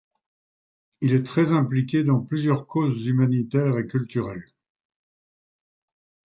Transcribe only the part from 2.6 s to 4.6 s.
causes humanitaires et culturelles.